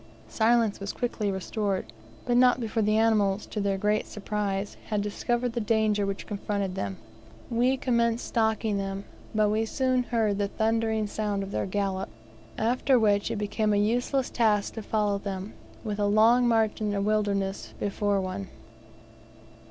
[0.29, 1.85] Silence was quickly restored,
[2.25, 6.73] but not before the animals, to their great surprise, had discovered the danger which confronted
[6.73, 6.97] them.
[7.51, 9.03] We commenced stalking them,
[9.35, 12.09] but we soon heard the thundering sound of their gallop,
[12.57, 15.53] after which it becomes a useless task to follow them,
[15.83, 18.47] with a long march in a wilderness before one.